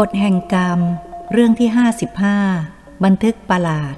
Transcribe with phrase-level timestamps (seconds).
[0.00, 0.80] กฎแห่งกรรม
[1.32, 2.38] เรื่องที่ห้าสิบห้า
[3.04, 3.96] บันทึกประหลาด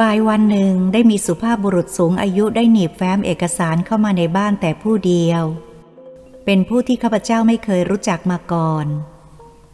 [0.00, 5.42] บ่ายวันหนึ่งได้มีสุภาพบุรุษสูงอายุได้หนีบแฟ้มเอกสารเข้ามาในบ้านแต่ผู้เดียว
[6.44, 8.86] เป็นผู้ที่ข้าพเจ้าไม่เคยรู้จักมาก่อน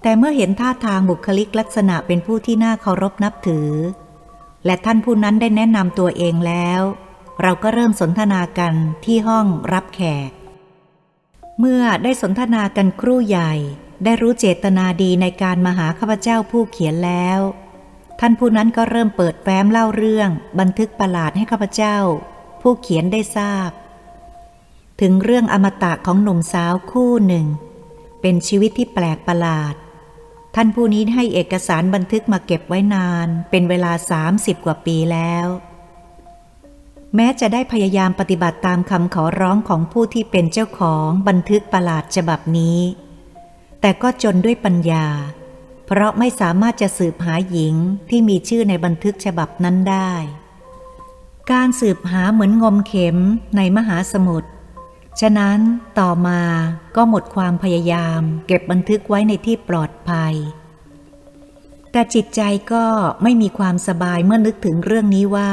[0.02, 3.70] แต่เมื่อเห็นท่าทางบุคลิกลักษณะเป็นผู้ที่น่าเคารพนับถือ
[4.64, 6.80] และท่านผู้นั้นได้แนะนำตัวเองแล้ว
[7.42, 10.30] เราก็เริ่มสนทนากันที่ห้องรับแขก
[11.60, 13.54] เมื่อได้สนทนากันครู่ใหญ่
[14.04, 17.40] ได้รู้เจตนาดีในการมาหาข้าพเจ้าผู้เขียนแล้ว
[18.20, 21.96] ท่านผู้นั้นก็เริ่มเปิดแฟ้มเล่าเรื่อง บันทึกประหลาดให้ข้าพเจ้า
[22.62, 23.70] ผู้เขียนได้ทราบ
[25.00, 27.46] ถึงเรื่องอมตะของหนุ่มสาวคู่หนึ่ง
[28.20, 29.74] เป็นชีวิตที่แปลกประหลาด
[30.54, 35.46] ท่านผู้นี้ให้เอกสารบันทึกมาเก็บไว้นาน เป็นเวลาสามสิบกว่าปีแล้ว
[37.14, 42.78] แม้จะได้พยายามปฏิบัติตามคำขอร้องของผู้ที่เป็นเจ้าของบันทึกประหลาดฉบับนี้
[43.86, 45.06] แต่ก็จนด้วยปัญญา
[45.86, 47.74] เพราะไม่สามารถจะสืบหาหญิง
[48.10, 50.12] ที่มีชื่อในบันทึกฉบับนั้นได้
[51.52, 53.16] การสืบหาเหมือนงมเข็ม
[53.56, 54.50] ในมหาสมุทร
[55.20, 55.58] ฉะนั้น
[55.98, 56.42] ต่อมา
[56.96, 60.34] ก็หมดความพยายามเก็บบันทึกไว้ในที่ปลอดภัย
[61.92, 62.40] แต่จิตใจ
[62.72, 62.84] ก็
[63.22, 65.52] ไม่มีความสบายเมื่อนึกถึงเรื่องนี้ว่า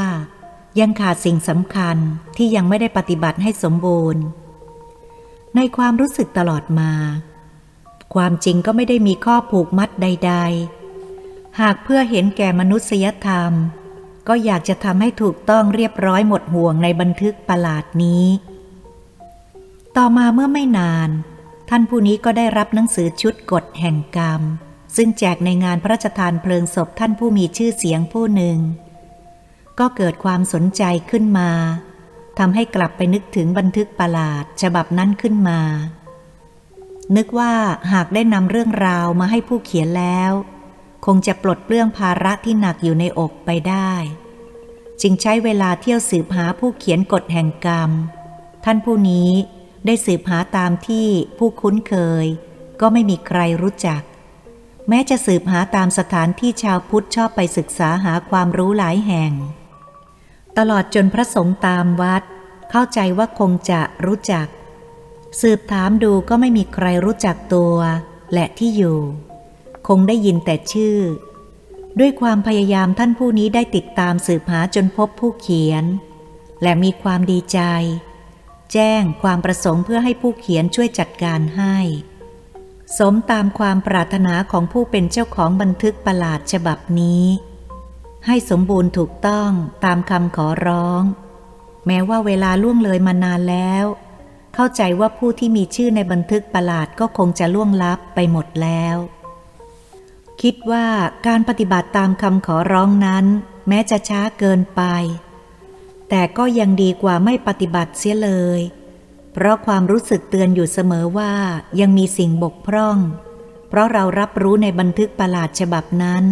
[0.80, 1.98] ยังขาดสิ่งสำคัญ
[2.38, 4.24] ที่ยังไม่ได้ปฏิบัติให้สมบูรณ์
[5.56, 6.92] ในความรู้สึกตลอดมา
[8.14, 10.34] ความจริงก็ไม่ได้มีข้อผูกมัดใด
[10.98, 13.52] ๆ หากเพื่อเห็นแก่มนุษยธรรม
[14.28, 18.26] ก็อยากจะทำให้ถูกต้องเรียบร้อยหมดห่วงในบันทึกประหลาดนี้
[19.98, 21.10] ต่อมาเมื่อไม่นาน
[21.70, 24.42] ท่านผู้นี้ก็ได้รับหนังสือชุดกฎแห่งกรรม
[24.96, 28.58] ซึ่งแจกในงานพระราชทานเพลิงศพท่านผู้มีชื่อเสียงผู้หนึ่ง
[29.80, 31.52] ก็เกิดความสนใจขึ้นมา
[32.40, 35.60] ทำให้กลับไปนึกถึงบันทึกประหลาดฉบับนั้นขึ้นมา
[37.16, 37.54] นึกว่า
[37.94, 40.32] หากได้นำเรื่องราวมาให้ผู้เขียนแล้ว
[41.06, 43.92] คงจะปลดเปลื้องภาระที่หนักอยู่ในอกไปได้
[45.02, 47.92] จึงใช้เวลาเที่ยวสืบหาผู้เขียนกฎแห่งกรรม
[48.66, 49.30] ท่านผู้นี้
[49.86, 51.08] ได้สืบหาตามที่
[51.38, 52.26] ผู้คุ้นเคย
[52.82, 54.02] ก็ไม่มีใครรู้จัก
[54.90, 59.32] แม้จะสืบหาตามสถานที่ชาวพุทธชอบไปศึกษาหาความรู้หลายแห่ง
[60.58, 62.24] ตลอดจนพระสงฆ์ตามวัด
[62.72, 64.48] เข้าใจว่าคงจะรู้จัก
[65.42, 67.76] สืบถามดูก็ไม่มีใครรู้จักตัว
[68.34, 69.00] และที่อยู่
[69.88, 71.00] คงได้ยินแต่ชื่อ
[72.00, 75.84] ด้วยความพยายามท่านผู้นี้ได้ติดตามสืบหาจนพบผู้เขียน
[76.62, 77.60] และมีความดีใจ
[78.74, 81.78] แจ้งความประสงค์เพื่อให้ผู้เขียนช่วยจัดการให้
[82.98, 87.26] สมตามความปรารถนาของผู้เป็นเจ้าของบันทึกประหลาดฉบับนี้
[88.26, 89.52] ให้สมบูรณ์ถูกต้อง
[89.86, 91.04] ตามคำขอร้อง
[91.88, 93.86] แม้ว่าเวลาล่วงเลยมานานแล้ว
[94.54, 98.98] เข้าใจว่าผู้ที่มีชื่อในบันทึกประหลาดก็คงจะล่วงลับไปหมดแล้ว
[100.42, 100.88] คิดว่า
[101.28, 103.26] การปฏิบัติตามคำขอร้องนั้น
[103.68, 104.82] แม้จะช้าเกินไป
[106.10, 108.62] แต่ก็ยังดีกว่าไม่ปฏิบัติเสียเลย
[109.34, 111.34] เพราะความรู้สึกเตือนอยู่เสมอว่า
[111.80, 112.98] ยังมีสิ่งบกพร่อง
[113.70, 116.24] เพราะเรารับรู้ในบันทึกประหลาดฉบับนั้น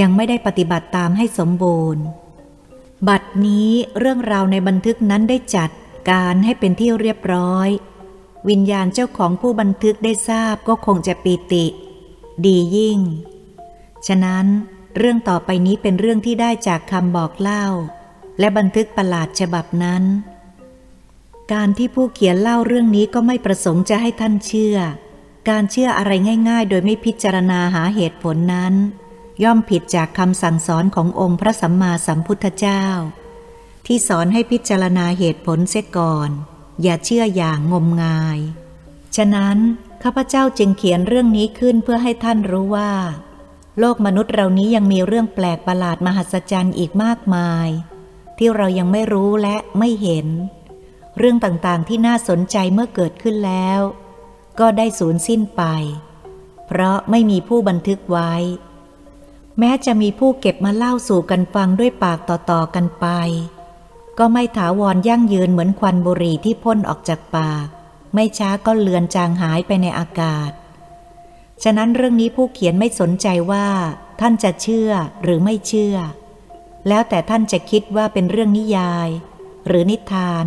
[0.00, 2.04] ยังไม่ได้ปฏิบัติตามให้สมบูรณ์
[3.08, 5.70] บัดนี้เรื่องราวในบันทึกนั้นได้จัด
[6.10, 7.68] การให้เป็นที่เรียบร้อย
[8.48, 11.66] วิญญาณเจ้าของผู้บันทึกได้ทราบก็คงจะปีติ
[12.44, 13.00] ดียิ่ง
[14.06, 14.46] ฉะนั้น
[14.96, 17.64] เรื่องต่อไปนี้เป็นเรื่องที่ได้จากคำบอกเล่า
[18.38, 20.02] และบันทึกประหลาดฉบับนั้น
[21.52, 24.76] การที่ผู้เขียนเล่าเรื่องนี้ก็ไม่ประสงค์จะให้ท่านเชื่อ
[25.48, 26.12] การเชื่ออะไร
[26.48, 28.74] ง่ายๆ โดยไม่พิจารณาหาเหตุผลนั้น
[29.42, 32.84] ย่อมผิดจากคำสั่งสอนขององค์พระสัมมาสัมพุทธเจ้า
[33.86, 36.30] ที่สอนให้พิจารณาเหตุผลเสียก่อน
[36.82, 38.38] อย่าเชื่ออย่างงมงาย
[39.16, 39.58] ฉะนั้น
[40.02, 42.92] ข้าพเจ้าจึงเขียนเรื่องนี้ขึ้นเพื่อให้ท่านรู้ว่า
[43.78, 47.68] โลกมนุษย์เรานี้ยังมีเรื่องแปลกประหลาดมหัศจรรย์อีกมากมาย
[48.38, 50.26] ที่เรายังไม่รู้และไม่เห็น
[51.18, 53.80] เรื่องต่างๆที่น่าสนใจเมื่อเกิดขึ้นแล้ว
[54.60, 55.62] ก็ได้สูญสิ้นไป
[56.66, 58.32] เพราะไม่มีผู้บันทึกไว้
[59.58, 63.06] แม้จะมีผู้เก็บมาเล่าสู่กันฟังด้วยปากต่อๆกันไป
[64.18, 67.66] ก็ไม่ถาวรยั่งยืนเหมือนควันบุหรี่ที่พ่นออกจากปาก
[68.14, 70.50] ไม่ช้าก็เลือนจางหายไปในอากาศ
[71.62, 73.66] ฉะนั้นเรื่องนี้ผู้เขียนไม่สนใจว่า
[74.20, 74.90] ท่านจะเชื่อ
[75.22, 75.96] หรือไม่เชื่อ
[76.88, 79.08] แล้วแต่ท่านจะคิดว่าเป็นเรื่องนิยาย
[79.66, 80.46] หรือนิทาน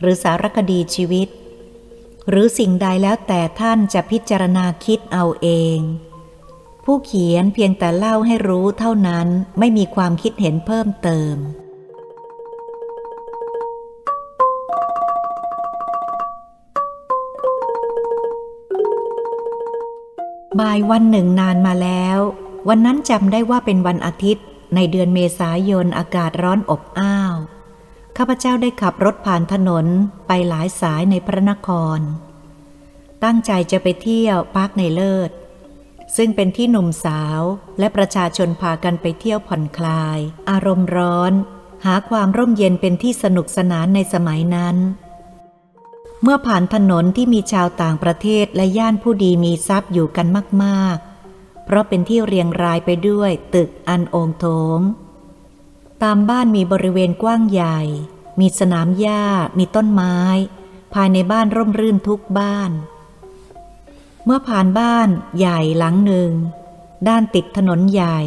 [0.00, 1.28] หรือสารคดีชีวิต
[2.28, 5.78] หรือสิ่งใดแล้วแต่ท่านจะพิจารณาคิดเอาเอง
[6.84, 9.28] ผู้เขียนเพียงแต่เล่าให้รู้เท่านั้น
[9.58, 11.36] ไม่มีความคิดเห็นเพิ่มเติม
[20.60, 22.18] บ่ายวันหนึ่งนานมาแล้ว
[22.68, 24.44] วันนั้นจำได้ว่าเป็นวันอาทิตย์
[24.74, 27.34] ในเดือนเมษายนอากาศร้อนอบอ้าว
[28.16, 29.86] ข้าพเจ้าได้ขับรถผ่านถนน
[30.26, 31.68] ไปหลายสายในพระนค
[31.98, 32.00] ร
[33.24, 35.30] ตั้งใจจะไปเที่ยวปาร์คในเลิศ
[36.16, 37.40] ซึ่งเป็นที่หนุ่มสาว
[37.78, 40.18] และประชาชนพากันไปเที่ยวผ่อนคลาย
[40.50, 41.32] อารมณ์ร้อน
[41.84, 44.76] หาความร่มเย็นเป็นที่สนุกสนานในสมัยนั้น
[46.22, 50.26] เมื่อผ่านถนนที่มีชาวต่างประเทศและย่านผู้ดีมีทรัพย์อยู่กัน
[50.64, 54.46] มากๆ เพราะเป็นที่เรียงรายไปด้วยตึกอันโองโถ
[54.78, 54.80] ง
[56.02, 57.80] ตามบ้านมีบริเวณกว้างใหญ่
[58.40, 59.24] มีสนามหญ้า
[59.58, 60.18] มีต้นไม้
[60.94, 62.70] ภายในบ้านร่มรื่นทุกบ้าน
[64.24, 65.08] เมื่อผ่านบ้าน
[65.38, 66.30] ใหญ่หลังหนึ่ง
[67.08, 68.18] ด้านติดถนนใหญ่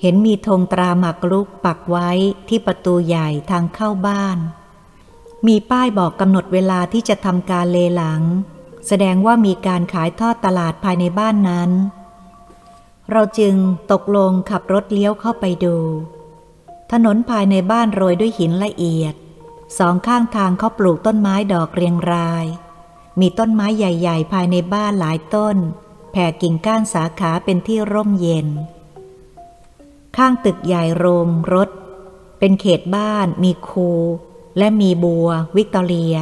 [0.00, 2.10] เห็นมีธงตราหมากรุกปักไว้
[2.48, 4.38] ที่ประตูใหญ่ทางเข้าบ้าน
[5.46, 8.22] มีป้ายบอกกำหนดเวลาที่จะทำการเลหลัง
[8.86, 11.70] แสดงว่ามีการขายทอดตลาดภายในบ้านนั้น
[13.10, 13.54] เราจึง
[13.92, 15.76] ตกลงขับรถเลี้ยวเข้าไปดู
[16.92, 19.14] ถนนภายในบ้านโรยด้วยหินละเอียด
[19.78, 22.46] สองข้างทางเขาปลูกต้นไม้ดอกเรียงราย
[23.20, 25.56] มีต้นไม้ใหญ่ ๆ ภายในบ้านหลายต้น
[26.12, 28.48] แผ่กิ่งก้านสาขาเป็นที่ร่มเย็น
[30.16, 31.68] ข้างตึกใหญ่โรงรถ
[32.38, 33.90] เป็นเขตบ้านมีคู
[34.58, 36.16] และมีบัว วิกตอเรีย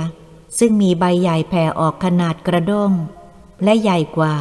[0.58, 2.92] ซึ่งมีใบใหญ่แผ่ออกขนาดกระด้ง
[3.64, 4.36] และใหญ่กว่า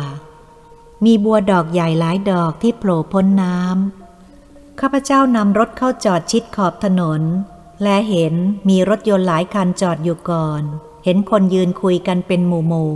[1.06, 7.22] มีบัวดอกใหญ่หลายดอกที่โผล่พ้นน้ำข้าพเจ้านำรถเข้าจอดชิดขอบถนน
[7.84, 8.34] และเห็น
[8.70, 10.64] มีรถยนต์หลายคันจอดอยู่ก่อน
[11.04, 12.96] เห็นคนยืนคุยกันเป็นหมู่หมู่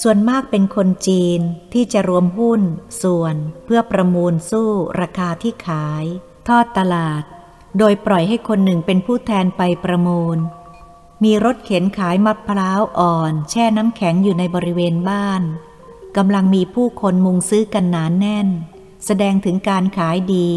[0.00, 1.40] ส่วนมากเป็นคนจีน
[1.72, 2.62] ที่จะรวมหุ้น
[3.02, 3.34] ส่วน
[3.64, 6.04] เพื่อประมูลสู้ราคาที่ขาย
[6.48, 7.22] ทอดตลาด
[7.78, 10.38] โดยปล่อยให้คนหนึ่งเป็นผู้แทนไปประมูล
[11.24, 15.42] มีรถเข็นขายมะพร้าวอ่อน แช่น้ำแข็งอยู่ในบริเวณบ้าน
[16.16, 18.48] กำลังมีผู้คนมุงซื้อกันหนานแน่น
[19.06, 20.50] แสดงถึงการขายดี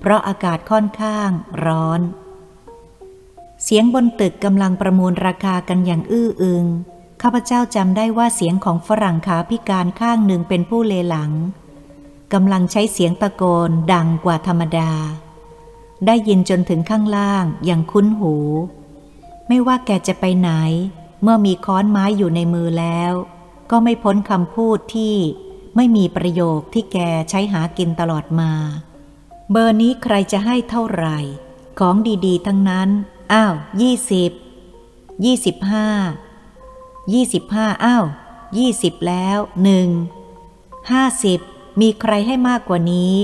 [0.00, 1.30] เพราะอากาศค่อนข้าง
[1.64, 2.00] ร้อน
[3.64, 6.64] เสียงบนตึกกำลังประมูลราคากันอย่างอื้ออึง
[7.22, 11.30] ข้าพเจ้าจำได้ว่าเสียงของฝรั่งขาพิการข้างหนึ่งเป็นผู้เลหลัง
[12.32, 14.92] กำลังใช้เสียงตะโกนดังกว่าธรรมดา
[16.06, 18.34] ได้ยินจนถึงข้างล่างอย่างคุ้นหู
[19.48, 20.50] ไม่ว่าแกจะไปไหน
[21.22, 23.12] เมื่อมีค้อนไม้อยู่ในมือแล้ว
[23.70, 25.16] ก็ไม่พ้นคำพูดที่
[25.76, 26.98] ไม่มีประโยคที่แก
[27.30, 28.52] ใช้หากินตลอดมา
[29.50, 31.18] เบอร์นี้ใครจะให้เท่าไหร่
[31.78, 31.94] ของ
[32.26, 32.88] ดีๆ ทั้งนั้น
[33.32, 34.32] อ้าวยี่สิบ
[35.24, 35.88] ยี่สิบห้า
[37.12, 38.04] ยี่สิบห้าอ้าว
[38.58, 39.88] ยี่สิบแล้วหนึ่ง
[40.90, 41.40] ห้าสิบ
[41.80, 43.14] มีใครให้มากกว่านี้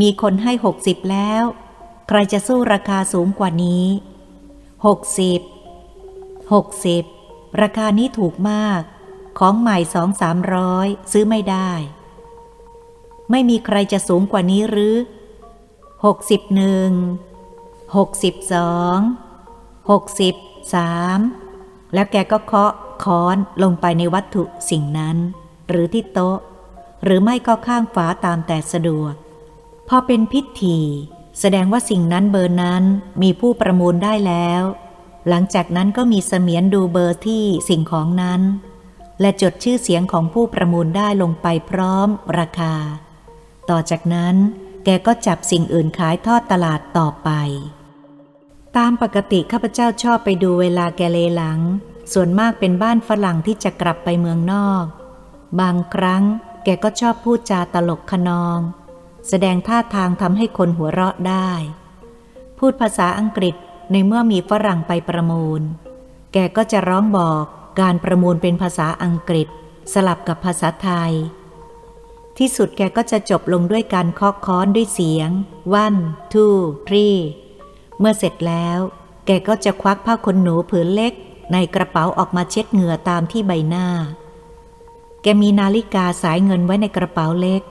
[0.00, 1.44] มีคนให้หกสิบแล้ว
[2.08, 3.86] ใครจะสู้ราคาสูงกว่านี้
[4.86, 5.40] หกสิบ
[6.52, 7.04] หกสิบ
[7.62, 8.80] ราคานี้ถูกมาก
[9.38, 11.70] ของใหม่สองสามร้อยซื้อไม่ได้
[13.30, 14.94] ไม่มีใครจะสูงกว่านี้หรือ
[16.04, 16.90] หกสิบหนึ่ง
[17.96, 18.98] หกสิบสอง
[19.90, 20.34] หกสิบ
[20.74, 21.18] สาม
[21.94, 22.72] แล้วแกก็เคาะ
[23.04, 25.16] ค้อนลงไปในวัตถุสิ่งนั้น
[25.68, 26.38] หรือที่โต๊ะ
[27.04, 29.14] หรือไม่ก็ข้างฝาตามแต่สะดวก
[29.88, 30.78] พอเป็นพิธี
[31.40, 32.84] แสดงว่าสิ่งนั้นเบอร์นั้น
[33.22, 34.62] มีผู้ประมูลได้แล้ว
[35.28, 38.40] หลังจากนั้นก็มีเสมียนดูเบอร์ที่สิ่งของนั้น
[39.20, 42.74] และจดชื่อเสียงของผู้ประมูลได้ลงไปพร้อมราคา
[43.70, 44.36] ต่อจากนั้น
[44.84, 47.30] แกก็จับสิ่งอื่นขายทอดตลาดต่อไป
[48.76, 51.60] ตามปกติข้าพเจ้าชอบไปดูเวลาแกเลหลัง
[52.12, 54.84] ส่วนมากเป็นบ้านฝรั่งที่จะกลับไปเมืองนอก
[55.60, 56.24] บางครั้ง
[56.64, 58.58] แกก็ชอบพูดจาตลกขนอง
[59.28, 61.50] แสดงท่าทางทำให้คนหัวเราะได้
[62.58, 63.54] พูดภาษาอังกฤษ
[63.92, 65.62] ในเมื่อมีฝรั่งไปประมูล
[66.32, 67.44] แกก็จะร้องบอก
[67.80, 69.48] การประมูลเป็นภาษาอังกฤษ
[69.92, 71.12] สลับกับภาษาไทย
[72.38, 75.30] ที่สุดแกก็จะจบลงด้วยการเคาะค้อนด้วยเสียง
[75.84, 76.00] one
[76.32, 76.56] two
[76.86, 77.18] three
[77.98, 78.78] เมื่อเสร็จแล้ว
[79.26, 81.12] แกก็จะควักผ้าขนหนูผืนเล็ก
[81.52, 83.86] ในกระเป๋าออกมาเช็ดเหงื่อตามที่ใบหน้า
[85.22, 87.62] แกมีนาฬิกาสายเงินไว้ในกระเป๋าเล็ก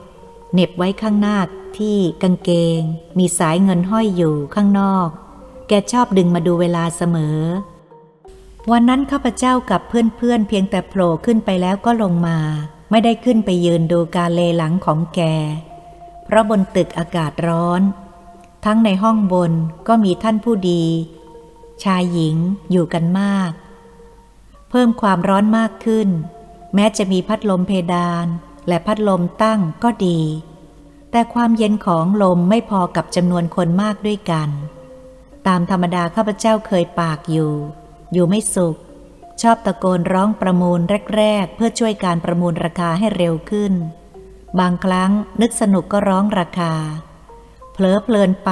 [0.52, 1.38] เน็บไว้ข้างหน้า
[1.78, 2.80] ที่กางเกง
[3.18, 5.08] มีสายเงินห้อยอยู่ข้างนอก
[5.68, 7.38] แกชอบดึงมาดูเวลาเสมอ
[8.70, 12.38] วันนั้นข้าพเจ้ากับเพื่อนๆเพียงแต่โผล่ขึ้นไปแล้วก็ลงมา
[12.90, 15.20] ไม่ได้ขึ้นไปยืนดูการเลหลังของแก
[16.24, 17.82] เพราะบนตึกอากาศร้อน
[18.64, 19.52] ทั้งในห้องบน
[19.88, 20.84] ก็มีท่านผู้ดี
[21.84, 22.36] ชายหญิง
[22.70, 23.52] อยู่กันมาก
[24.70, 26.08] เพิ่มความร้อนมากขึ้น
[26.74, 28.26] แม้จะมีพัดลมเพดาน
[28.68, 30.20] และพัดลมตั้งก็ดี
[31.10, 34.48] แต่ความเย็นของลมไม่พอกับจำนวนคนมากด้วยกัน
[35.46, 37.52] ตามธรรมดาข้าพเจ้าเคยปากอยู่
[38.12, 38.76] อยู่ไม่สุข
[39.42, 40.80] ชอบตะโกนร้องประมูล
[41.16, 43.72] แรก ๆ เพื่อช่วยการประมูลราคาให้เร็วขึ้น
[44.58, 46.74] บางครั้งนึกสนุกก็ร้องราคา
[47.72, 48.50] เผลอเพลินไป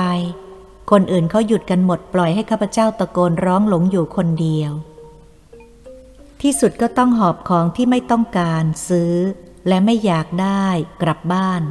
[0.91, 4.73] คนอื่นเขาหยุดกันหมดปล่อยให้ข้าพเจ้าตะโกนร้องหลงอยู่คนเดียว
[6.43, 9.13] ที่สุดก็ต้องหอบของที่ไม่ต้องการซื้อ
[9.69, 10.67] และไม่อยากได้
[11.03, 11.63] กลับบ้าน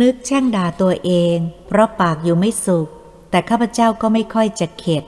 [0.00, 1.36] นึกแช่งด่าตัวเอง
[1.66, 2.88] เพราะปากอยู่ไม่สุข
[3.30, 5.04] แต่ข้าพเจ้าก็ไม่ค่อยจะเข็ด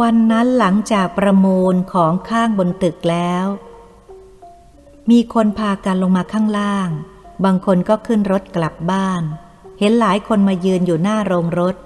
[0.00, 3.46] วันนั้นหลังจากประมูลของข้างบนตึกแล้ว
[5.10, 6.88] มีคนพากันลงมาข้างล่าง
[7.44, 9.22] บางคนก็ขึ้นรถกลับบ้าน
[9.78, 11.76] เห็นหลายคนมายืนอยู่หน้าโรงรถ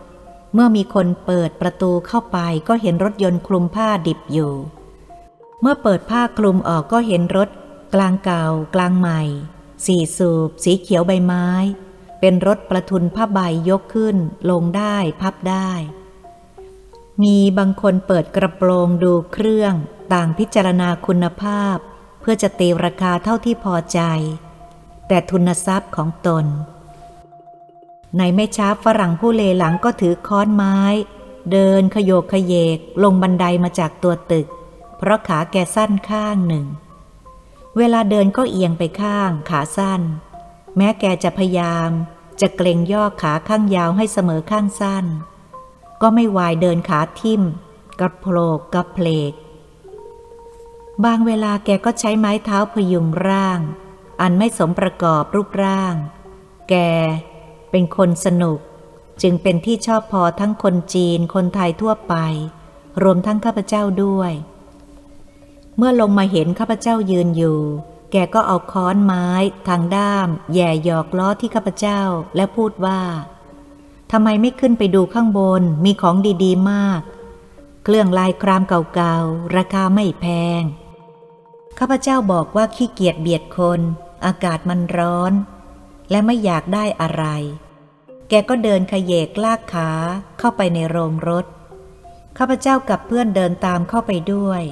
[0.55, 2.38] เมื่อมีคนเปิดประตูเข้าไป
[2.69, 4.53] ก็เห็นรถยนต์คลุมผ้าดิบอยู่
[5.61, 7.49] เมื่อเปิดผ้าคลุมออกก็เห็นรถ
[7.95, 9.23] กลางเก่า กลางใหม่
[9.87, 11.49] สี่สูบ สีเขียวใบไม้
[12.21, 14.17] เป็นรถประทุนผ้าใบยกขึ้น
[14.50, 15.71] ลงได้พับได้
[17.23, 19.75] มีบางคนเปิดกระโปรงดูเครื่อง
[20.12, 21.76] ต่างพิจารณาคุณภาพ
[22.21, 24.00] เพื่อจะตีราคาเท่าที่พอใจ
[25.09, 26.45] แต่ทุนทรัพย์ของตน
[28.17, 30.79] ในไม่ช้าฝรั่งผู้เลหลังก็ถือค้อนไม้
[31.53, 34.47] เดินขยโยกขยเยกลงบันไดมาจากตัวตึก
[34.99, 36.67] เพราะขาแกสั้นข้างหนึ่ง
[37.77, 40.03] เวลาเดินก็เอียงไปข้างขาสั้น
[40.77, 41.91] แม้แกจะพยายาม
[42.41, 45.05] จะเกรงย่อขาข้างยาวให้เสมอข้างสั้น
[46.03, 47.43] ก็ไม่วายเดินขาทิ่ม
[48.01, 49.33] กระโผลกกระเพลก
[51.05, 53.61] บางเวลาแกก็ใช้ไม้เท้าพยุงร่าง
[54.21, 55.95] อันไม่สมประกอบรูปร่าง
[56.71, 56.75] แก
[57.78, 58.59] เป็นคนสนุก
[59.23, 62.14] จึงเป็นที่ชอบพอทั้งคนจีนคนไทยทั่วไป
[63.02, 64.33] รวมทั้งข้าพเจ้าด้วย
[65.76, 67.61] เมื่อลงมาเห็นข้าพเจ้ายืนอยู่
[68.12, 69.28] แกก็เอาค้อนไม้
[69.68, 72.00] ทางด้าม แย่หยอกล้อที่ข้าพเจ้า
[72.37, 73.00] และพูดว่า
[74.12, 77.02] ทำไมไม่ขึ้นไปดูข้างบนมีของดีๆมาก
[77.85, 80.26] เครื่องลายครามเก่าๆ ราคาไม่แพ
[80.61, 80.62] ง
[81.78, 83.80] ข้าพเจ้าบอกว่าขี้เกียจเบียดคน
[84.26, 85.33] อากาศมันร้อน
[86.11, 87.26] และไม่อยากได้อะไร
[88.28, 89.90] แกก็เดินขยเยกลากขา
[90.38, 91.47] เข้าไปในโรงรถ
[92.38, 94.62] ข้าพเจ้ากับเพื่อนเดินตามเข้าไปด้วย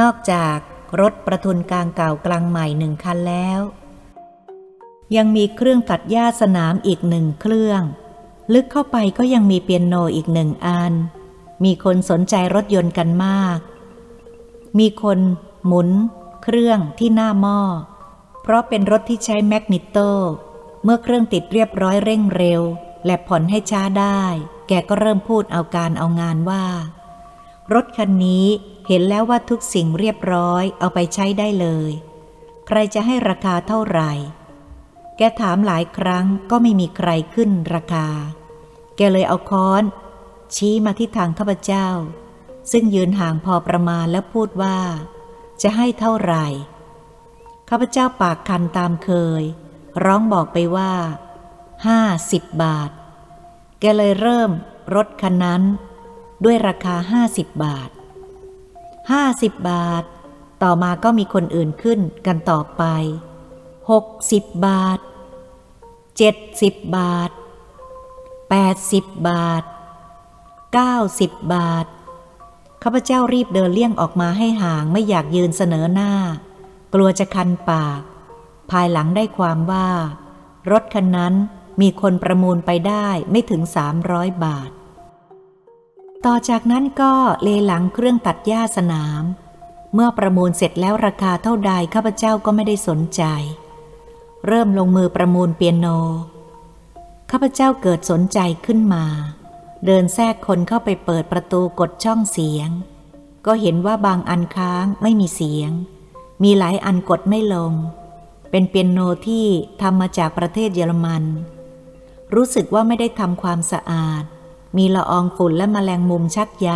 [0.00, 0.56] นอกจาก
[1.00, 3.60] รถประทุนกลางเก่ากลางใหม่หนึ่งคันแล้ว
[5.16, 7.82] ยังมีเครื่องตัดหญ้าสนามอีกหนึ่งเครื่อง
[8.52, 10.92] ลึกเข้าไปก็ยังมีเปียโนอีกหนึ่งอัน
[11.64, 13.58] มีคนสนใจรถยนต์กันมาก
[14.78, 15.18] มีคน
[15.66, 15.88] หมุน
[16.42, 17.60] เครื่องที่หน้าหม้อ
[18.42, 19.98] เพราะเป็นรถที่ใช้แมกนิโต
[20.84, 22.62] เมื่อเครื่องติดเรียบร้อยเร่งเร็ว
[23.06, 24.22] และผ่อนให้ช้าได้
[24.68, 26.64] แกก็เริ่มพูดเอาการเอางานว่า
[27.72, 28.46] รถคันนี้
[28.88, 31.90] เห็นแล้วว่าทุกสิ่งเรียบร้อยเอาไปใช้ได้เลย
[32.66, 34.12] ใครจะให้ราคาเท่าไหร่
[35.16, 38.08] แกถามหลายครั้งก็ไม่มีใครขึ้นราคา
[38.96, 39.82] แกเลยเอาค้อน
[40.54, 41.88] ชี้มาที่ทางข้าพเจ้า
[42.72, 44.78] ซึ่งยืนห่างพอประมาณแล้วพูดว่า
[45.62, 46.46] จะให้เท่าไหร่
[47.68, 49.10] ข้าพเจ้าปากคันตามเค
[49.40, 49.42] ย
[50.04, 50.92] ร้องบอกไปว่า
[51.86, 52.00] ห้า
[52.32, 52.90] สิบบาท
[53.80, 54.50] แกเลยเริ่ม
[54.94, 55.62] รถคันนั้น
[56.44, 57.90] ด้วยราคาห้าสิบบาท
[59.12, 60.04] ห้าสิบบาท
[60.62, 62.82] ต่อมาก็มีคนอื่นขึ้นกันต่อไป
[63.90, 64.98] หกสิบบาท
[66.16, 67.30] เจ็ดสิบบาท
[68.50, 69.64] แปดสิบบาท
[70.74, 71.86] เก้าสิบบาท
[72.82, 76.12] ข้าพเจ้ารีบเดินเลี่ยงออกมาให้ห่างไม่อยากยืนเสนอหน้า
[76.94, 78.00] กลัวจะคันปาก
[78.70, 79.88] ภายหลังได้ความว่า
[80.70, 81.34] รถคันนั้น
[81.80, 84.70] มีคนประมูลไปได้ไม่ถึงสามร้อยบาท
[86.26, 89.22] ต่อจากนั้นก็เลหลังเครื่องตัดหญ้าสนาม
[89.94, 93.22] เมื่อประมูลเสร็จแล้วราคาเท่าใดข้าพเจ้าก็ไม่ได้สนใจ
[94.46, 95.86] เริ่มลงมือประมูลเปียโน
[97.30, 99.04] ข้าพเจ้าเกิดสนใจขึ้นมา
[99.86, 102.70] เดินแทรกคนเข้าไปเปิดประตูกดช่องเสียง
[103.46, 105.70] ก็เห็นว่าบางอันค้างไม่มีเสียง
[106.42, 107.72] มีหลายอันกดไม่ลง
[108.50, 109.46] เป็นเปียโนที่
[109.82, 111.22] ทำมาจากประเทศเยอรมัน
[112.34, 114.24] รู้สึกว่าไม่ได้ทำความสะอาด
[114.76, 116.70] มีละอองฝุ่นและมแมลงมุมชักใย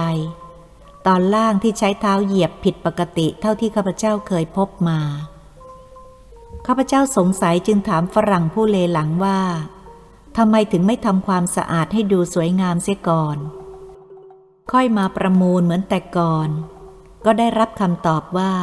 [1.07, 5.01] ตอนล่างที่ใช้เท้าเหยียบผิดปกติเท่าที่ข้าพเจ้าเคยพบมา
[6.67, 9.41] ข้าพเจ้าสงสัยจึงถามฝรั่งผู้เลหลังว่า
[10.37, 13.39] ทำไมถึงไม่ทำความสะอาดให้ดูสวยงามเสียก่อน
[14.73, 16.49] ค่อยมาประมูลเหมือนแต่ก่อน
[17.25, 18.55] ก็ได้รับคำตอบว่า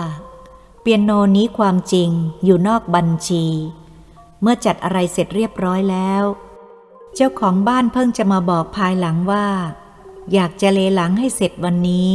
[0.82, 2.10] เปียโนนี้ความจริง
[2.44, 3.46] อยู่นอกบัญชี
[4.42, 6.24] เมื่อจัดอะไรเสร็จเรียบร้อยแล้ว
[7.20, 9.48] เจ้าของบ้านเพิ่งจะมาบอกภายหลังว่า
[10.34, 12.12] อยากจะเลหลังให้เสร็จวันนี้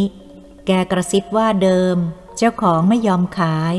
[0.67, 1.97] แกกระซิบว่าเดิม
[2.37, 3.75] เจ้าของไม่ยอมขาย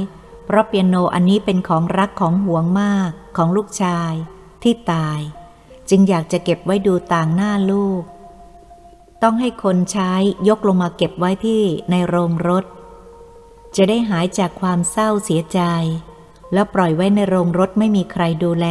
[0.46, 4.14] เพราะเปียโนอันนี้เป็นของรักของห่วงมากของลูกชาย
[4.64, 5.20] ที่ตาย
[5.90, 8.04] จึงอยากจะเก็บไว้ดูต่างหน้าลูก
[9.24, 10.14] ต้องให้คนใช้
[10.50, 12.66] ยกลงมาเก็บไว้ที่ในโรงรถ
[13.76, 15.62] จะได้หายจากความเศร้าเสียใจ
[16.54, 18.68] แล้วปล่อยไว้ในโรงรถไม่มีใครดูแล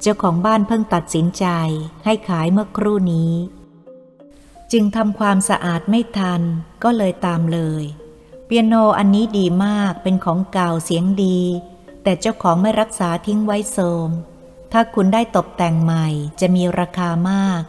[0.00, 1.46] เจ้าของบ้านเพิ่งตัดสินใจ
[2.04, 3.32] ให้ขายเมื่อครู่นี้
[4.72, 6.40] จึงทำความสะอาดไม่ทัน
[6.82, 7.84] ก็เลยตามเลย
[8.46, 11.40] เปียโนอันนี้ดีมากเป็นของเก่าเสียงดี
[12.02, 14.08] แต่เจ้าของไม่รักษาทิ้งไว้โทม
[14.72, 16.06] ถ้าคุณได้ตกแต่งใหม่
[16.40, 17.62] จะมีราคามาก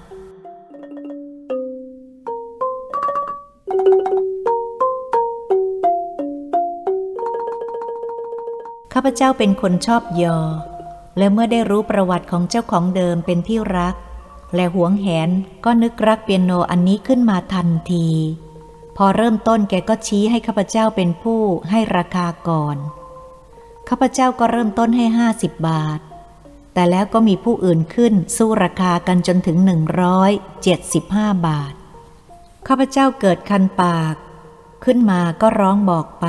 [8.93, 10.39] ข้าพเจ้าเป็นคนชอบยอ
[11.17, 13.95] และเมื่อได้รู้ประวัติของเจ้าของเดิมเป็นที่รัก
[14.55, 15.29] และหวงแหน
[15.65, 18.07] ก็นึกรักเปียโนอันนี้ขึ้นมาทันที
[18.97, 22.77] พอเริ่มต้นแกก็ชี้ให้ข้าพเจ้าเป็นผู้ให้ราคาก่อน
[23.89, 25.99] ข้าพเจ้าก็เริ่มต้นให้ห้าสิบบาท
[26.73, 30.31] แต่แล้วก็มีผู้อื่นขึ้นสู้ราคากันจนถึงหนึ่งร้อย
[30.63, 31.73] เจ็ดสิบห้าบาท
[32.67, 34.15] ข้าพเจ้าเกิดคันปาก
[34.83, 36.27] ขึ้นมาก็ร้องบอกไป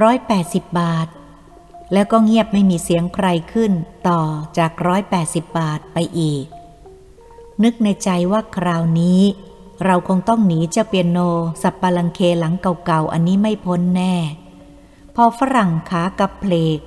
[0.00, 1.08] ร้อยแปดสิบบาท
[1.92, 3.72] แล้วก็เงียบไม่มีเสียงใครขึ้น
[4.08, 4.22] ต่อ
[4.58, 6.44] จากร้อยแปดสิบบาทไปอีก
[7.62, 9.20] นึกในใจว่าคราวนี้
[9.84, 11.18] เราคงต้องหนีเจ้าเปียโน
[11.62, 14.16] สับปะลังเคหลังเก่าๆ อันนี้ไม่พ้นแน่
[15.14, 16.78] พอฝรั่งขากับเพลก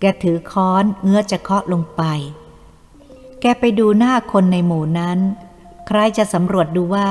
[0.00, 2.02] แกถือค้อนเงื้อจะเคาะลงไป
[3.40, 5.18] แกไปดูหน้าคนในหมู่นั้น
[5.86, 7.10] ใครจะสำรวจดูว่า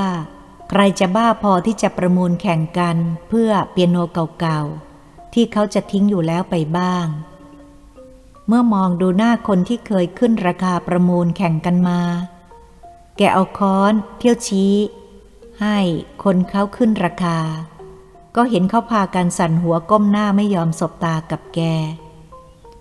[0.70, 2.96] ใครจะบ้าพอที่จะประมูลแข่งกัน
[3.28, 3.96] เพื่อเปียโน
[4.40, 4.89] เก่าๆ
[5.34, 7.06] ที่เขาจะทิ้งอยู่แล้วไปบ้าง
[8.46, 12.00] เมื่อมองดูหน้าคนที่เคยขึ้นราคาประมูลแข่งกันมา
[13.16, 14.74] แกเอาค้อน เที่ยวชี้
[15.60, 15.78] ให้
[16.24, 17.38] คนเขาขึ้นราคา
[18.36, 21.60] ก็เห็นเขาพากันสั่นหัวก้มหน้าไม่ยอมสบตากับแก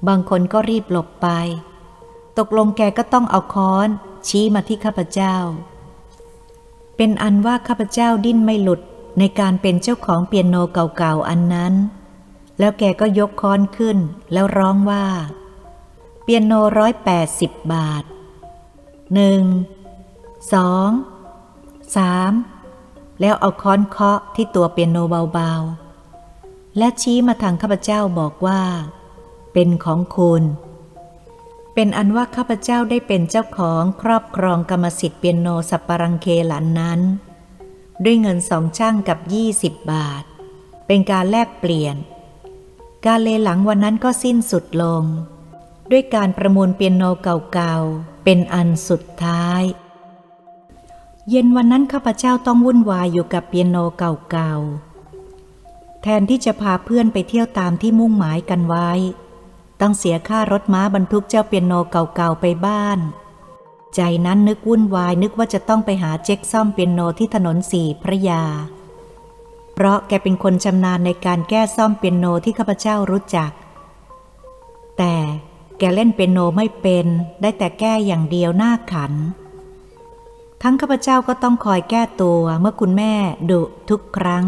[0.07, 1.27] บางคนก็รีบหลบไป
[2.37, 3.87] ตกลงแกก็ต้องเอาค้อน
[4.27, 5.35] ชี้มาที่ข้าพเจ้า
[6.95, 8.81] เป็นอันว่าข้าพเจ้าดิ้นไม่หลุด
[9.19, 11.73] ในการเป็นเจ้าของเปียโนเก่าๆอันนั้น
[12.59, 13.97] แล้วแกก็ยกค้อนขึ้น
[14.33, 15.05] แล้วร้องว่า
[16.23, 18.03] เปียโนร้อยแปดสิบบาท
[19.13, 19.43] หนึ่ง
[20.53, 20.89] สอง
[21.95, 22.31] สาม
[23.21, 24.97] แล้วเอาค้อนเคาะที่ตัวเปียโน
[25.33, 28.61] เบาๆ และชี้มาทางข้าพเจ้าบอกว่า
[29.53, 30.43] เป็นของคุณ
[31.73, 37.01] เป็นอันว่าข้าพเจ้าได้เป็นเจ้าของครอบครองกรรมสิทธิ์เปียโนสัปปรังเคหลันนั้น
[38.03, 40.23] ด้วยเงินสองช่างกับยี่สิบบาท
[40.87, 41.95] เป็นการแลกเปลี่ยน
[43.05, 45.03] การเลหลังวันนั้นก็สิ้นสุดลง
[45.91, 49.61] ด้วยการประมูลเปียโนเก่าๆ เป็นอันสุดท้าย
[51.29, 58.89] เย็นวันนั้นข้าพเจ้าต้องวุ่นวายอยู่กับเปียโนเก่าๆ แทนที่จะพาเพื่อนไปเที่ยวตามที่มุ่งหมายกันไว้
[59.81, 62.99] ต้องเสียค่ารถม้าบรรทุกเจ้าเปียโนเก่าๆ ไปบ้าน
[63.95, 68.43] ใจนั้นนึกวุ่นวายนึกว่าจะต้องไปหาเจ๊กซ่อมเปียโนที่ถนนสี่พระยา
[69.81, 73.51] เพราะแกเป็นคนชำนาญในการแก้ซ่อมเปียโนที่ข้าพเจ้ารู้จัก
[74.97, 75.15] แต่
[75.79, 77.05] แกเล่นเปียโนไม่เป็น
[77.41, 79.13] ได้แต่แก้อย่างเดียวหน้าขัน
[80.61, 83.13] ทั้งข้าพเจ้าก็ต้องคอยแก้ตัวเมื่อคุณแม่
[83.51, 84.45] ดุทุกครั้ง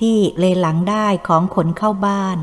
[0.00, 2.38] ที่เลหลังได้ของขนเข้าบ้าน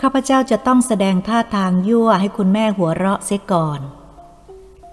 [0.00, 3.80] ข้าพเจ้าจะต้องแสดงท่าทางยั่วให้คุณแม่หัวเราะเสียก่อน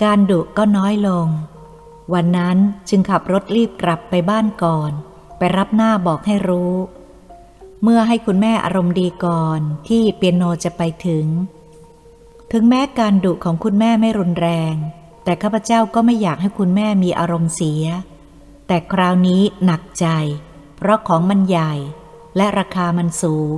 [0.03, 1.27] การดุก็น้อยลง
[2.13, 2.57] วันนั้น
[2.89, 4.93] จึงขับรถรีบกลับไปบ้านก่อน
[5.37, 6.73] ไปรับหน้าบอกให้รู้
[7.83, 11.27] เมื่อให้คุณแม่อารมณ์ดีก่อนที่เปียโนจะไปถึง
[12.51, 14.75] ถึงแม้การดุของคุณแม่ไม่รุนแรง
[15.23, 17.85] แต่ข้าพเจ้าก็ไม่อยากให้คุณแม่มีอารมณ์เสีย
[18.67, 20.07] แต่คราวนี้หนักใจ
[20.77, 21.73] เพราะของมันใหญ่
[22.37, 23.57] และราคามันสูง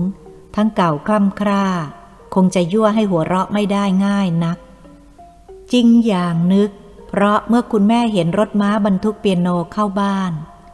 [0.55, 1.65] ทั้งเก่าคล่ำคร่า
[2.35, 4.57] คงจะยั่วให้หัวเราะไม่ได้ง่ายนัก
[5.73, 6.69] จริงอย่างนึก
[7.07, 10.31] เพราะเมื่อคุณแม่เห็นรถม้าบรรทุกเปียโนเข้าบ้าน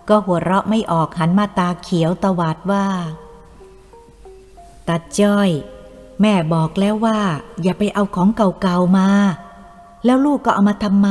[0.09, 2.87] ก็หัวเราะไม่ออกหันมาตาเขียวตวาดว่า
[4.87, 5.49] ตาจ้อย
[6.21, 7.19] แม่บอกแล้วว่า
[7.61, 9.09] อย่าไปเอาของเก่าๆมา
[10.05, 11.07] แล้วลูกก็เอามาทำไม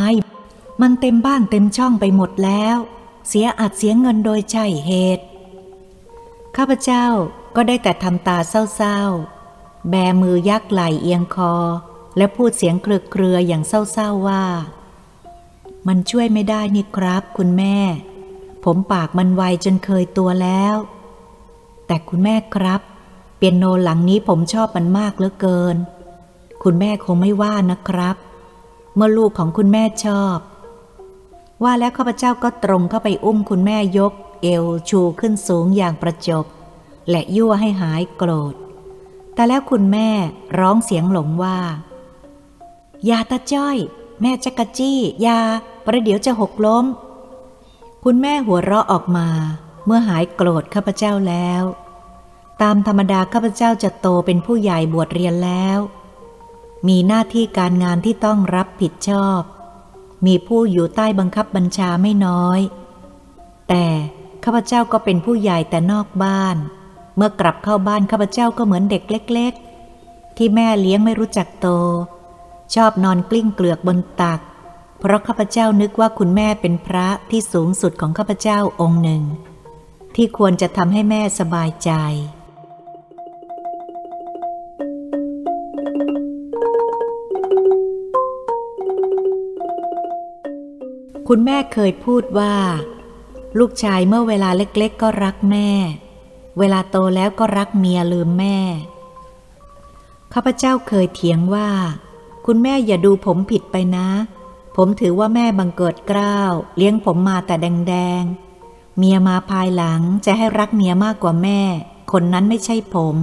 [0.83, 2.77] มันเต็มบ้านเต็มช่องไปหมดแล้ว
[3.29, 5.25] เสียอัดเสียเงินโดยใช่เหตุ
[6.57, 7.07] ข้าพเจ้า
[7.57, 11.55] ก็ได้แต่ทำตาเศร้าๆ แบมือยักไหลเอียงคอ
[12.17, 14.45] และพูดเสียงเครือๆอย่างเศร้าๆว่า
[15.87, 17.77] มันช่วยไม่ได้นี่ครับคุณแม่
[18.65, 20.77] ผมปากมันไวจนเคยตัวแล้ว
[21.87, 22.81] แต่คุณแม่ครับ
[23.37, 25.77] เปียโนหลังนี้ผมชอบมันมากเหลือเกิน
[26.63, 28.17] คุณแม่คงไม่ว่านะครับ
[28.95, 30.39] เมื่อลูกของคุณแม่ชอบ
[31.63, 36.47] ว่าแล้วข้าพเจ้าก็ตรงเข้าไปอุ้มคุณแม่ยก เอวชูขึ้นสูงอย่างประจบ
[37.11, 38.55] และยั่วให้หายโกรธ
[39.35, 40.09] แต่แล้วคุณแม่
[40.59, 41.59] ร้องเสียงหลงว่า
[43.09, 43.77] ยาตาจ้อย
[44.21, 45.41] แม่จักกะจี้ ยา
[45.87, 46.85] ประเดี๋ยวจะหกล้ม
[48.07, 49.29] คุณแม่หัวเราะออกมา
[49.87, 51.63] เมื่อหายโกรธข้าพเจ้าแล้ว
[52.63, 55.79] ตามธรรมดาข้าพเจ้าจะโตเป็นผู้ใหญ่บวชเรียนแล้ว
[56.89, 59.41] มีหน้าที่การงานที่ต้องรับผิดชอบ
[60.27, 62.61] มีผู้อยู่ใต้บังคับบัญชาไม่น้อย
[63.69, 63.87] แต่
[64.45, 66.57] ข้าพเจ้าก็เป็นผู้ใหญ่แต่นอกบ้าน
[67.17, 69.53] เมื่อกลับเข้าบ้านข้าพเจ้าก็เหมือนเด็กเล็ก
[69.95, 71.69] ๆ ที่แม่เลี้ยงไม่รู้จักโต
[72.75, 74.41] ชอบนอนกลิ้งเกลือกบนตัก
[75.05, 79.23] เพราะข้าพเจ้านึกว่าคุณแม่เป็นพระที่สูงสุดของข้าพเจ้าองค์หนึ่ง
[80.17, 81.91] ที่ควรจะทำให้แม่สบายใจ
[91.29, 92.55] คุณแม่เคยพูดว่า
[93.59, 95.71] ลูกชายเมื่อเวลาเล็กๆ ก็รักแม่
[96.59, 98.59] เวลาโตแล้วก็รักเมียลืมแม่
[100.33, 101.69] ข้าพเจ้าเคยเถียงว่า
[102.47, 104.09] คุณแม่อย่าดูผมผิดไปนะ
[104.77, 111.61] ผมถือว่าแม่บังเกิดเกล้าว เลี้ยงผมมาแต่แดงๆ เมียมาภายหลังจะให้รักเมียมากกว่าแม่
[112.13, 113.17] คนนั้นไม่ใช่ผม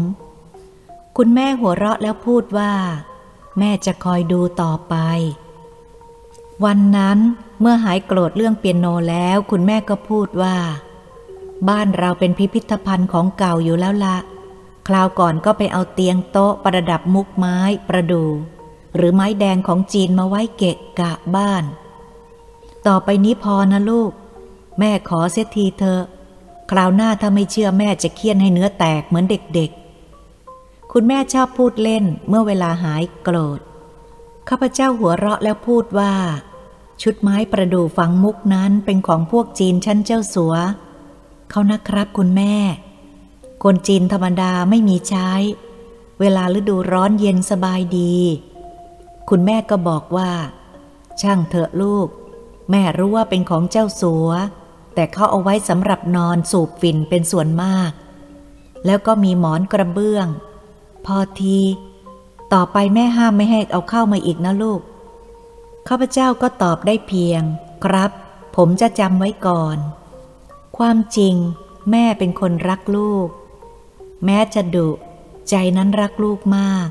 [1.17, 2.73] คุณแม่หัวเราะแล้วพูดว่า
[3.59, 4.95] แม่จะคอยดูต่อไป
[6.65, 7.17] วันนั้น
[7.62, 10.57] เมื่อหายโกรธเรื่องเปียโนแล้ว คุณแม่ก็พูดว่า
[11.69, 14.17] บ้านเราเป็นพิพิธภัณฑ์ของเก่าอยู่แล้วละ
[14.88, 17.57] คราวก่อนก็ไปเอาเตียงโต๊ะประดับมุกไม้
[17.89, 18.23] ประดู
[18.95, 21.63] หรือไม้แดงของจีนมาไว้เกะกะบ้าน
[22.88, 24.12] ต่อไปนี้พอนะลูก
[24.80, 25.99] แม่ขอเสียทีเธอ
[26.71, 33.60] คราวหน้าถ้าไม่เชื่อแม่จะเคี่ยนให้เนื้อแตกเหมือนเด็กๆ คุณแม่ชอบพูดเล่นเมื่อเวลาหายโกรธ
[34.49, 36.13] ข้าพเจ้าหัวเราะแล้วพูดว่า
[37.02, 40.56] ชุดไม้ประดู่ฝังมุกนั้นเป็นของพวกจีนชั้นเจ้าสัว
[41.49, 42.56] เขานะครับคุณแม่
[43.63, 45.32] คนจีนธรรมดาไม่มีใช้
[46.19, 48.15] เวลาฤดูร้อนเย็นสบายดี
[49.29, 50.31] คุณแม่ก็บอกว่า
[51.21, 52.07] ช่างเถอะลูก
[52.71, 54.29] แม่รู้ว่าเป็นของเจ้าสัว
[54.93, 57.91] แต่เขาเอาไว้สำหรับนอนสูบฝิ่นเป็นส่วนมาก
[58.85, 60.27] แล้วก็มีหมอนกระเบื้อง
[61.05, 61.59] พอที
[62.53, 64.81] ต่อไปแม่ห้ามไม่ให้เอาเข้ามาอีกนะลูก
[65.87, 67.41] ข้าพเจ้าก็ตอบได้เพียง
[67.83, 68.11] ครับ
[68.55, 69.77] ผมจะจำไว้ก่อน
[70.77, 71.35] ความจริง
[71.91, 73.27] แม่เป็นคนรักลูก
[74.25, 74.89] แม้จะดุ
[75.49, 76.89] ใจนั้นรักลูกมาก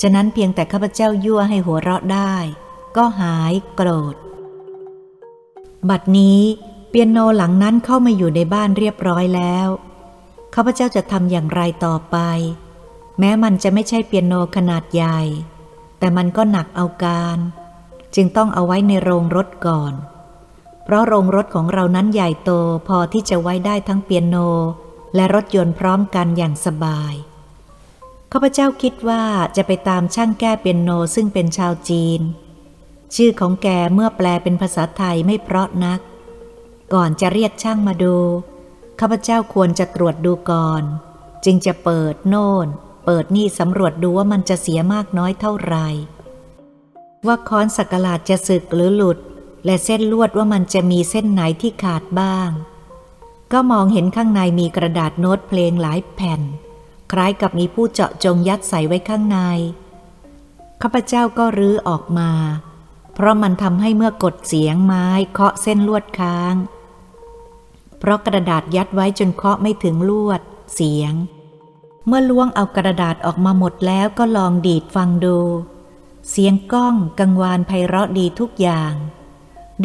[0.00, 2.34] ฉะนั้นเพียงแต่ข้าพเจ้ายั่วให้หัวเราะได้
[2.96, 4.16] ก็หายโกรธ
[5.90, 6.40] บัดนี้
[6.88, 9.68] เปียโนหลังนั้นเข้ามาอยู่ในบ้านเรียบร้อยแล้ว
[10.54, 12.16] ข้าพเจ้าจะทำอย่างไรต่อไป
[13.18, 15.20] แม้มันจะไม่ใช่เปียโนขนาดใหญ่
[15.98, 17.38] แต่มันก็หนักเอาการ
[18.14, 19.94] จึงต้องเอาไว้ในโรงรถก่อน
[20.84, 22.50] เพราะโรงรถของเรานั้นใหญ่โต
[22.88, 24.36] พอที่จะไว้ได้ทั้งเปียโน
[25.14, 27.14] และรถยนต์พร้อมกันอย่างสบาย
[28.36, 29.24] ข้าพเจ้าคิดว่า
[29.56, 32.20] จะไปตามช่างแก้เปียโนซึ่งเป็นชาวจีน
[33.14, 36.00] ชื่อของแกเมื่อแปลเป็นภาษาไทยไม่เพราะนัก
[36.94, 38.16] ก่อนจะเรียกช่างมาดู
[39.00, 40.82] ข้าพเจ้าควรจะตรวจดูก่อน
[41.44, 42.66] จึงจะเปิดโน่น
[43.04, 45.88] เปิดนี่สำรวจดูว่ามันจะเสียมากน้อยเท่าไหร่
[47.26, 49.18] ว่าค้อนสักหลาดจะสึกหรือหลุด
[49.64, 52.50] และเส้นลวดว่ามันจะมีเส้นไหนที่ขาดบ้าง
[53.52, 56.42] ก็มองเห็นข้างในมีกระดาษโน้ตเพลงหลายแผ่น
[57.14, 59.38] คล้ายกับมีผู้เจาะจงยัดใส่ไว้ข้างใน
[60.82, 62.30] ข้าพเจ้าก็รื้อออกมา
[63.14, 66.54] เพราะมันทำให้เมื่อกดเสียงไม้เคาะเส้นลวดค้าง
[67.98, 70.40] เพราะกระดาษยัดไว้จนเคาะไม่ถึงลวด
[70.74, 71.12] เสียง
[72.06, 75.38] เมื่อล้วงเอากระดาษออกมาหมดแล้วก็ลองดีดฟังดู
[76.30, 78.92] เสียงก้องกังวานไพเราะดีทุกอย่าง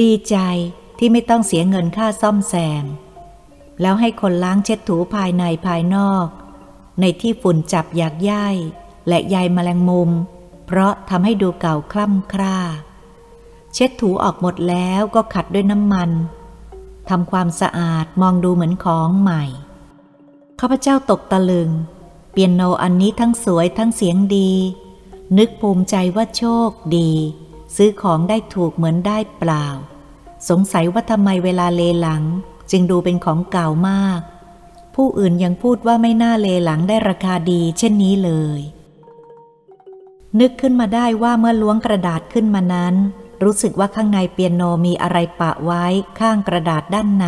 [0.01, 0.37] ดีใจ
[0.97, 2.85] ที่ไม่ต้องเสียเงินค่าซ่อมแซม
[3.81, 6.27] แล้วให้คนล้างเช็ดถูภายในภายนอก
[6.99, 8.55] ในที่ฝุ่นจับอยากย่าย
[9.07, 10.09] และใยแมลงมุม
[10.65, 12.57] เพราะทำให้ดูเก่าคล่ำคร่า
[13.73, 16.09] เช็ดถูออกหมดแล้วก็ขัดด้วยน้ำมัน
[17.09, 19.43] ทำความสะอาดมองดูเหมือนของใหม่
[20.59, 21.69] ข้าพเจ้าตกตะลึง
[22.31, 24.51] เปียโนอันนี้ทั้งสวยทั้งเสียงดี
[25.38, 27.12] นึกภูมิใจว่าโชคดี
[27.75, 29.67] ซื้อของได้ถูกเหมือนได้เปล่า
[30.49, 32.23] สงสัยว่าทำไมเวลาเลหลัง
[32.71, 34.21] จึงดูเป็นของเก่ามาก
[34.95, 38.60] ผู้อื่นยังพูดว่าไม่น่าเลหลังได้ราคาดีเช่นนี้เลย
[40.39, 42.95] นึกขึ้นมาได้ว่าเมื่อล้วงกระดาษขึ้นมานั้น
[43.43, 45.86] รู้สึกว่าข้างในเปียโนมีอะไรปะไว้
[46.19, 47.25] ข้างกระดาษด้านใน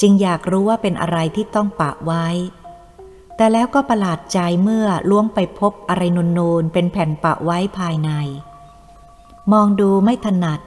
[0.00, 2.26] จึงอยากรู้ว่าเป็นอะไรที่ต้องปะไว้
[3.36, 6.02] แต่แล้วก็ประหลาดใจเมื่อล้วงไปพบอะไร
[6.38, 8.10] นูนๆเป็นแผ่นปะไว้ภายใน
[9.52, 10.60] มองดูไม่ถนัด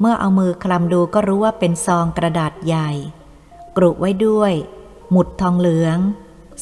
[0.00, 2.90] เมื่อเอามือคลำดูก็รู้ว่าเป็นซองกระดาษใหญ่
[3.76, 4.52] กรุไว้ด้วย
[5.10, 5.98] หมุดทองเหลือง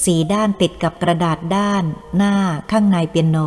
[0.04, 1.84] สีด้านติดกับกระดาษด้าน
[2.16, 2.34] หน้า
[2.70, 3.38] ข้างในเปียโน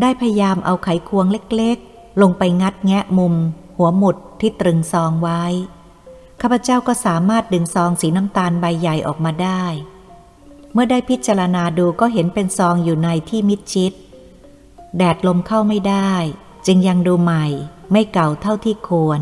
[0.00, 3.34] ได้พยายามเอาไขควงเล็กๆ ลงไปงัดแงะมุม
[3.76, 5.42] หัวหมุดที่ตรึงซองไว้
[6.40, 9.64] ข้าพเจ้าก็สามารถดึงซองสีน้ำตาลใบใหญ่ออกมาได้
[10.72, 13.92] เมื่อได้พิจารณาดูก็เห็นเป็นซองอยู่ในที่มิดชิด
[14.96, 16.12] แดดลมเข้าไม่ได้
[16.66, 17.46] จึงยังดูใหม่
[17.92, 19.20] ไม่เก่าเท่าที่ควร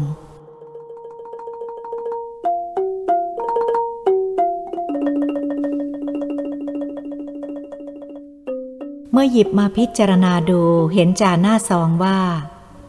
[9.21, 10.61] มื่อหยิบมาพิจารณาดู
[10.95, 12.19] เห็นจาหน้าซองว่า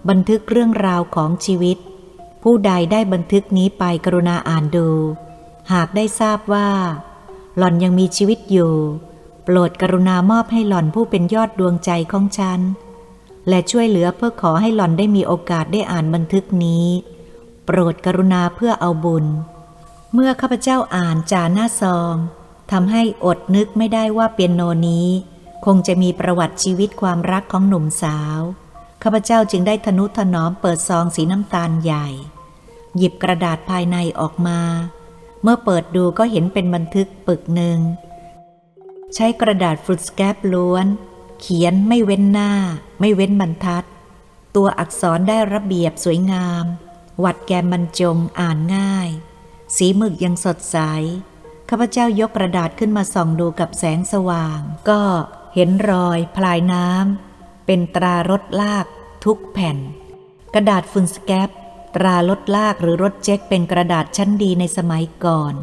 [0.09, 1.77] บันทึกเรื่องราวของชีวิต
[2.43, 4.89] ผู้ใดได้บันทึกนี้ไปกรุณาอ่านดู
[5.73, 6.69] หากได้ทราบว่า
[7.57, 8.73] หล่อนยังมีชีวิตอยู่
[9.43, 12.59] โปรดกรุณามอบให้หล่อนผู้เป็นยอดดวงใจของฉัน
[13.47, 16.85] และช่วยเหลือเพื่อขอให้หล่อนได้มีโอกาสได้อ่านบันทึกนี้
[17.65, 19.25] โปรดกรุณาเพื่อเอาบุญ
[20.13, 22.15] เมื่อข้าพเจ้าอ่านจาหน้าซอง
[22.71, 25.07] ทำให้อดนึกไม่ได้ว่าเปียโนนี้
[25.65, 28.39] คงจะมีประวัติชีวิตความรักของหนุ่มสาว
[29.03, 32.07] ข้าพเจ้าจึงได้ทนุถนอมเปิดซองสีน้ำตาลใหญ่
[32.97, 34.59] หยิบกระดาษภายในออกมา
[35.41, 37.79] เมื่อเปิดดูก็เห็นเป็นบันทึกปึกหนึ่ง
[39.15, 40.85] ใช้กระดาษฟรุตสแกปล้วน
[41.39, 42.51] เขียนไม่เว้นหน้า
[42.99, 43.85] ไม่เว้นบรรทัด
[44.55, 46.65] ตัวอักษรได้ระเบียบสวยงาม
[47.23, 49.09] วัดแกมบรรจงอ่านง่าย
[49.75, 50.77] สีหมึกยังสดใส
[51.69, 55.01] ข้าพเจ้ายกกระดาษขึ้นมาส่องดูกับแสงสว่าง ก็
[55.53, 58.85] เห็นรอยพลายน้ำเป็นตรารถลาก
[59.25, 59.77] ทุกแผ่น
[60.53, 61.49] กระดาษฟุนสแกป
[61.95, 65.53] ตรารถลากหรือรถเจ๊กเป็นกระดาษชั้นดีในสมัยก่อน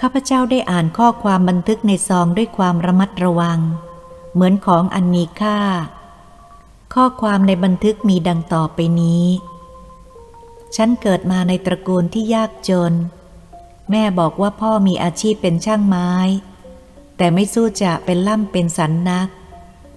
[0.00, 3.60] ข้าพเจ้าได้อ่านข้อความบันทึกในซองด้วยความระมัดระวัง
[4.32, 5.58] เหมือนของอันมีค่า
[6.94, 9.26] ข้อความในบันทึกมีดังต่อไปนี้
[10.76, 12.92] ฉันเกิดมาในตระกูลที่ยากจน
[13.90, 16.10] แม่บอกว่าพ่อมีอาชีพเป็นช่างไม้
[17.16, 19.28] แต่ไม่สู้จะเป็นล่ำเป็นสันนัก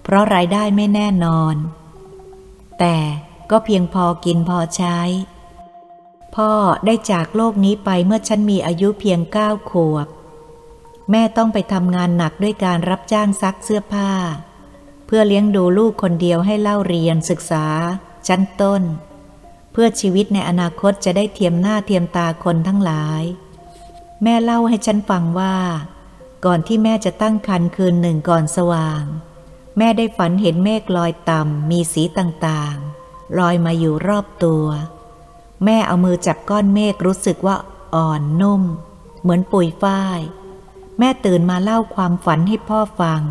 [0.02, 1.54] เพราะรายได้ไม่แน่นอน
[2.78, 2.96] แต่
[3.50, 4.98] ก็เพียงพอกินพอใช้
[6.34, 6.52] พ่อ
[6.86, 10.06] ได้จากโลกนี้ไปเมื่อฉันมีอายุเพียงเก้าขวบ
[11.10, 14.10] แม่ต้องไปทำงานหนักด้วยการรับจ้างซักเสื้อผ้า
[15.06, 17.66] เพื่อเลี้ยงดูลูกคนเดียวให้เล่าเรียนศึกษา
[18.26, 18.82] ชั้นต้น
[19.72, 23.22] เพื่อชีวิตในอนาคตจะได้เทียมหน้าเทียมตาคนทั้งหลาย
[24.22, 25.54] แม่เล่าให้ฉันฟังว่า
[26.46, 29.02] ก่อนที่แม่จะตั้งครรภ์คืนหนึ่งก่อนสว่าง
[29.78, 34.64] แม่ได้ฝันเห็นเมฆลอยต่ำมีสีต่างๆ ลอยมาอยู่รอบตัว
[35.64, 37.56] แม่เอามือจับก้อนเมฆรู้สึกว่า
[37.94, 38.62] อ่อนนุ่ม
[39.20, 40.20] เหมือนปุยฝ้าย
[40.98, 43.22] แม่ตื่นมาเล่าความฝันให้พ่อฟัง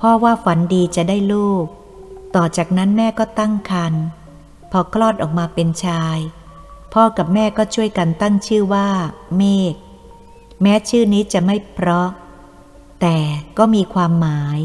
[0.00, 1.64] พ่อว่าฝันดีจะได้ลูก
[2.36, 4.02] ต่อจากนั้นแม่ก็ตั้งครรภ์
[4.70, 6.18] พอคลอดออกมาเป็นชาย
[6.94, 8.88] พ่อกับแม่ก็ช่วยกันตั้งชื่อว่า
[9.36, 9.74] เมฆ
[10.62, 12.08] แม้ชื่อนี้จะไม่เพราะ
[13.00, 13.18] แต่
[13.58, 14.58] ก็มีความหมาย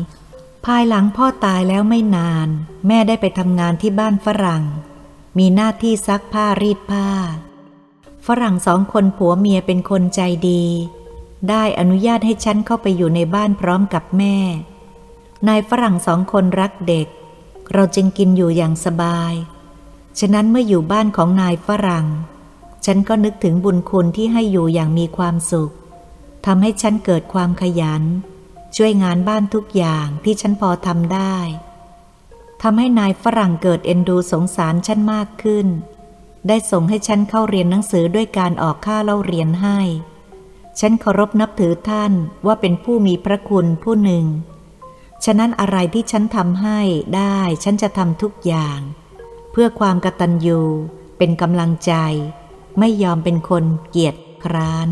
[0.66, 2.48] ภายหลังพ่อตายแล้วไม่นาน
[2.88, 4.64] แม่ได้ไปทำงานที่บ้านฝรั่ง
[5.38, 7.10] มีหน้าที่ซักผ้ารีดผ้า
[8.28, 10.66] ฝรั่งสองคนผัวเมียเป็นคนใจดี
[11.50, 14.38] ได้อนุญาตให้ฉันเข้าไปอยู่ในบ้านพร้อมกับแม่
[15.48, 17.08] นายฝรั่งสองคนรักเด็ก
[17.74, 19.34] เราจึงกินอยู่อย่างสบาย
[20.20, 22.08] ฉะนั้นเมื่ออยู่บ้านของนายฝรั่ง
[22.86, 25.72] ฉันก็นึกถึงบุญคุณที่ให้อยู่อย่างมีความสุข
[26.46, 28.04] ทำให้ฉันเกิดความขยัน
[28.76, 31.38] ช่วยงานบ้านทุกอย่างที่ฉันพอทำได้
[32.62, 35.68] ทำให้นายฝรั่งเกิดเอ็นดูสงสารฉันมากขึ้น
[36.48, 39.80] ได้ส่งให้ฉันเข้าเรียนหนังสือด้วยการออกค่าเล่าเรียนให้
[40.80, 42.14] ฉันเคารพนับถือท่าน
[42.46, 44.26] ว่าเป็นผู้มีพระคุณผู้หนึ่ง
[45.26, 46.80] ฉะนั้นอะไรที่ฉันทำให้
[47.16, 48.80] ได้ฉันจะทำทุกอย่าง
[49.52, 50.62] เพื่อความกตัญญู
[51.18, 51.94] เป็นกำลังใจ
[52.80, 54.90] ไม่ยอมเป็นคนเกียจคร้าน